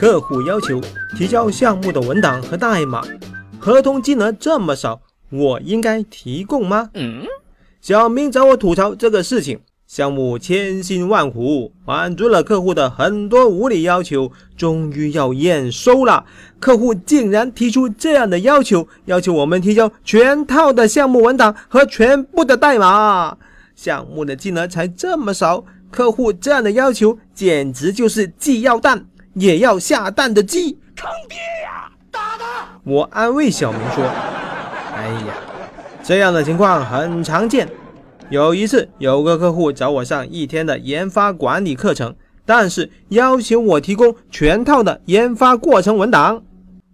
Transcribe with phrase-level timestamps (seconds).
[0.00, 0.80] 客户要求
[1.14, 3.02] 提交项目的文档和代码，
[3.58, 6.88] 合同金额这么少，我应该提供吗？
[7.82, 16.24] 小明找我吐槽这个事情，项目千辛万苦满足了客户的很多无理要求，终于要验收了。
[16.58, 23.36] 客户竟然提出这样的要求，要求我们提交全套的项目文档和全部的代码。
[23.76, 31.90] 项目的金额才这么少，客户这样的要求简直就是既要蛋也要下蛋的鸡，坑爹呀！
[32.10, 32.68] 打他！
[32.84, 34.04] 我安慰小明说
[34.96, 35.34] ：“哎呀。”
[36.02, 37.68] 这样的情况很常见。
[38.30, 46.42] 有一次，有个客户找我上一天的研发管理课程，但是要求我提供全套的研发过程文档。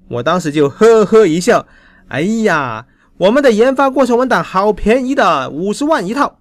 [0.09, 1.67] 我当时就呵呵一笑
[2.09, 6.39] ：“哎呀，我们的研发过程文档好便宜的，五十万一套。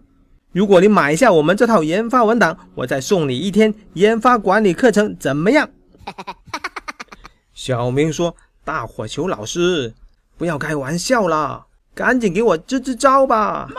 [0.52, 5.70] 如果你买下我们这套研发文档，我再送你一天研发管理课程，怎么样？”
[7.54, 9.94] 小明说：“大伙求老师，
[10.38, 13.70] 不要开玩笑了。”赶紧给我支支招吧！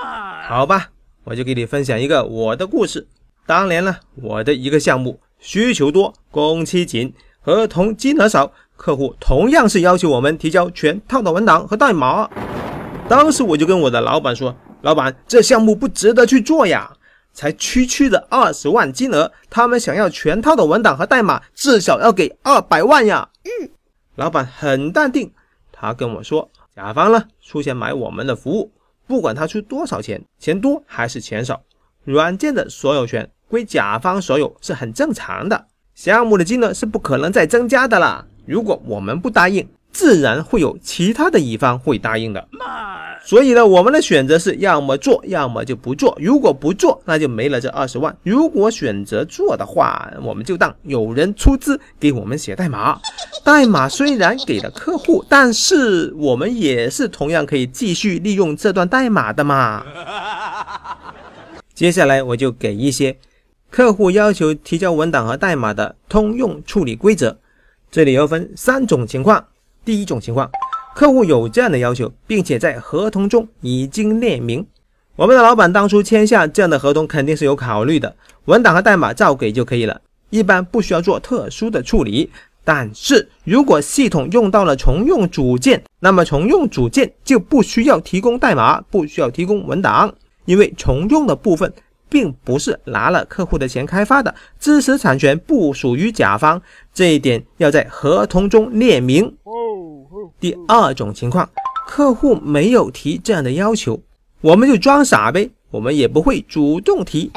[0.48, 0.88] 好吧，
[1.24, 3.06] 我就给你分享一个我的故事。
[3.44, 12.26] 当年呢，我的一个项目需求多，工期紧，合同金额少，客户同样是要求我们提交全套的文档和代码。
[13.06, 16.90] 当时我就跟我的老板说：“老板，这项目不值得去做呀，
[17.36, 23.68] 才区区的二十万金额，他们想要全套的文档和代码，至少要给二百万呀。”嗯，
[24.14, 25.30] 老板很淡定，
[25.70, 26.50] 他跟我说。
[26.74, 28.72] 甲方呢出钱买我们的服务，
[29.06, 31.62] 不管他出多少钱，钱多还是钱少，
[32.04, 35.66] 软件的所有权归甲方所有是很正常的。
[35.94, 38.26] 项目的金额是不可能再增加的啦。
[38.46, 42.48] 如果我们不答应，自然会有其他的乙方会答应的。
[43.24, 46.16] 所以呢，我们的选择是要么做，要么就不做。
[46.20, 53.00] 如果不做，那就没了这二十万；如果选择做的话，我们就当有人出资给我们写代码。
[53.44, 59.84] 代码虽然给了客户，但是我们也是同样可以继续利用这段代码的嘛。
[61.74, 63.16] 接下来我就给一些
[63.70, 67.36] 客户要求提交文档和代码的通用处理规则。
[67.90, 69.44] 这里要分三种情况。
[69.84, 70.50] 第一种情况。
[70.96, 74.66] 客户有这样的要求，并且在合同中已经列明，
[75.14, 82.30] 我们的老板当初签下这样的合同肯定是有考虑的，文档和代码照给就可以了，一般不需要做特殊的处理。
[82.64, 90.14] 但是如果系统用到了重用组件，那么重用组件就不需要提供代码，不需要提供文档，
[90.46, 91.70] 因为重用的部分
[92.08, 96.62] 并不是拿了客户的钱开发的，知识产权不属于甲方，
[96.94, 99.36] 这一点要在合同中列明。
[100.46, 101.50] 第二种情况，
[101.88, 104.00] 客户没有提这样的要求，
[104.40, 107.32] 我们就装傻呗，我们也不会主动提。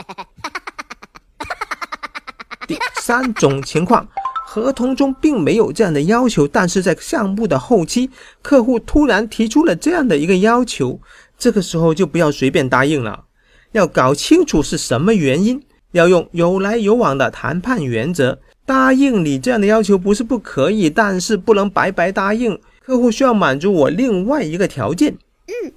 [2.70, 4.08] 第三种情况，
[4.46, 8.12] 合同中并没有这样的要求，但是在项目的后期，
[8.44, 11.02] 客户突然提出了这样的一个要求，
[11.36, 13.24] 这个时候就不要随便答应了，
[13.72, 15.59] 要搞清楚是什么原因，
[15.94, 18.38] 要用有来有往的谈判原则。
[18.68, 22.62] 答应你这样的要求不是不可以，但是不能白白答应。
[22.84, 25.17] 客户需要满足我另外一个条件。
[25.47, 25.72] 嗯，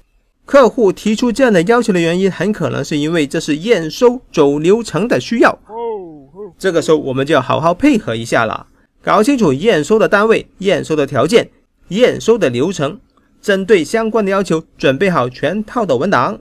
[0.44, 5.50] 客户提出这样的要求的原因，很可能是因为这是验收走流程的需要。
[5.68, 8.66] 哦，这个时候我们就要好好配合一下了，
[9.02, 11.50] 搞清楚验收的单位、验收的条件、
[11.88, 13.00] 验收的流程，
[13.40, 16.40] 针对相关的要求准备好全套的文档。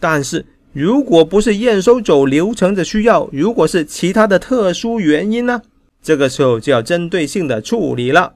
[0.00, 5.62] 但是如果不是验收走流程的需要，如果是其他的特殊原因呢？
[6.02, 8.34] 这个时候就要针对性的处理了。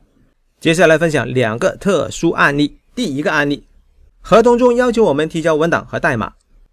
[0.59, 2.79] 接下来分享两个特殊案例。
[2.95, 3.65] 第一个案例，
[4.23, 6.33] 合同中要求我们提交文档和代码，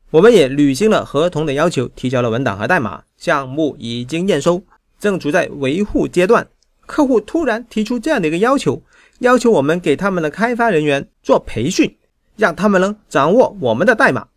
[0.10, 4.64] 我们也履行了合同的要求，提交了文档和代码，项目已经验收，
[4.98, 6.48] 正处在维护阶段。
[6.86, 8.82] 客户突然提出这样的一个要求，
[9.20, 11.98] 要求我们给他们的开发人员做培训，
[12.38, 14.28] 让他们能掌握我们的代码。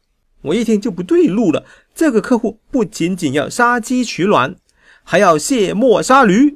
[0.43, 1.65] 我一听就不对路了，
[1.95, 4.57] 这个客户不仅仅要杀鸡取卵，
[5.05, 6.55] 还要卸磨杀驴。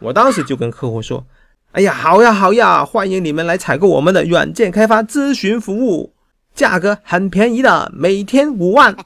[0.00, 1.26] 我当时就跟客户说
[1.72, 6.14] ：“哎呀，好呀好呀，欢迎你们来采购我们的软件开发咨询服务，
[6.54, 8.96] 价格很便宜的，每天五万。”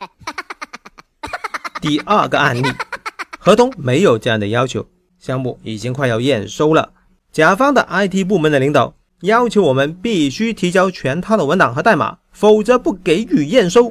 [1.81, 2.63] 第二个案例，
[3.39, 4.87] 合同没有这样的要求，
[5.19, 6.91] 项目已经快要验收了，
[7.33, 13.91] 甲方的 IT 部门的领导要求我们必须提交全套的文档和代码，否则不给予验收。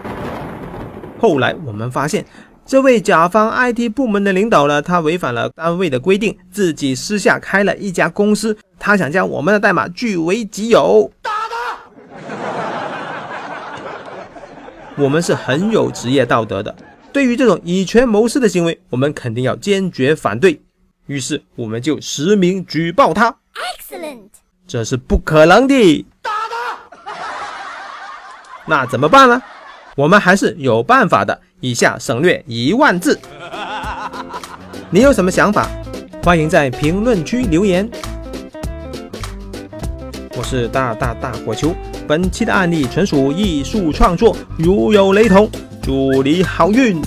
[1.20, 2.26] 后来我们发现。
[2.72, 11.12] 这位甲方 IT 部门的领导呢，他违反了单位的规定，自己私下开了一家公司，他想将我们的代码据为己有。
[11.22, 11.82] 打他！
[14.96, 16.74] 我们是很有职业道德的，
[17.12, 20.62] 对于这种以权谋私的行为，我们肯定要坚决反对。
[21.08, 23.36] 于是我们就实名举报他。
[23.54, 24.30] Excellent.
[24.66, 26.06] 这是不可能的。
[26.22, 26.80] 打他
[28.66, 29.44] 那怎么办呢？
[29.96, 31.40] 我们还是有办法的。
[31.60, 33.20] 以下省略一万字。
[34.90, 35.68] 你有什么想法？
[36.24, 37.90] 欢迎在评论区留言。
[40.36, 41.76] 我是大大大火球，
[42.08, 45.50] 本期的案例纯属艺术创作，如有雷同，
[45.84, 47.02] 祝你好运。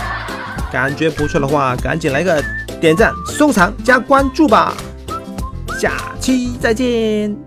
[0.70, 2.42] 感觉不错的话，赶紧来个
[2.80, 4.76] 点赞、收藏加关注吧。
[5.80, 7.45] 下期再见。